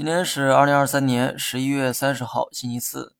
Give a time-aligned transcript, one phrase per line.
[0.00, 3.16] 今天是二零二三年十一月三十号，星期四。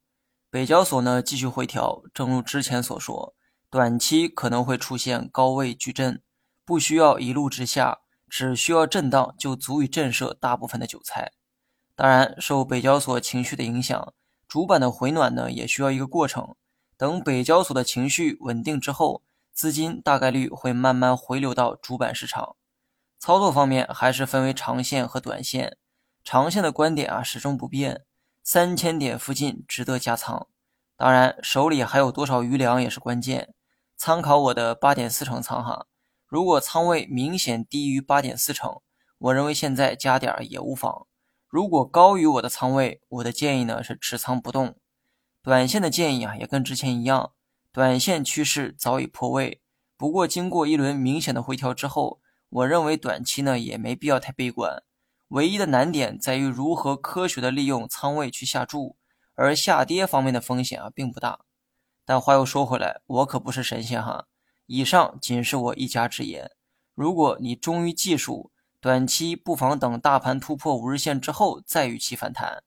[0.51, 3.35] 北交所呢继续回调，正如之前所说，
[3.69, 6.23] 短期可能会出现高位矩阵，
[6.65, 7.99] 不需要一路直下，
[8.31, 11.33] 只需要震荡就足以震慑大部分的韭菜。
[11.95, 14.15] 当然，受北交所情绪的影响，
[14.49, 16.57] 主板的回暖呢也需要一个过程。
[16.97, 19.23] 等北交所的情绪稳定之后，
[19.53, 22.57] 资金大概率会慢慢回流到主板市场。
[23.19, 25.77] 操作方面还是分为长线和短线。
[26.33, 28.05] 长线的观点啊始终不变，
[28.45, 30.47] 三千点附近值得加仓。
[30.97, 33.53] 当然，手里还有多少余粮也是关键。
[33.97, 35.87] 参考我的八点四成仓哈，
[36.29, 38.81] 如果仓位明显低于八点四成，
[39.19, 41.09] 我认为现在加点也无妨。
[41.49, 44.77] 如果高于我的仓位，我的建议呢是持仓不动。
[45.43, 47.33] 短线的建议啊也跟之前一样，
[47.73, 49.61] 短线趋势早已破位，
[49.97, 52.21] 不过经过一轮明显的回调之后，
[52.51, 54.85] 我认为短期呢也没必要太悲观。
[55.31, 58.97] 唯一的难点在于如何科学的利用仓位去下注，
[59.37, 61.41] 而下跌方面的风险啊并不大。
[62.05, 64.27] 但话又说回来，我可不是神仙哈。
[64.67, 66.51] 以上仅是我一家之言。
[66.95, 68.51] 如果你忠于技术，
[68.81, 72.65] 短期不妨等大盘突破五日线之后再与其反弹。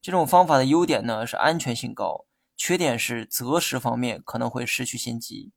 [0.00, 5.50] 这种方法的优点呢是安全性高，缺点是择时方面可能会失去先机。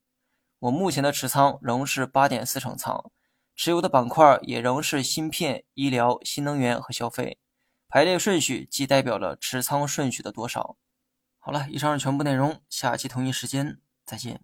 [0.57, 3.11] 我目前的持仓仍是八点四成仓。
[3.57, 7.39] 持有的板块也仍是芯片、医疗、新能源和消费，
[7.89, 10.77] 排列顺序既代表了持仓顺序的多少。
[11.39, 14.41] 好了，以上是全部内容，下期同一时间再见。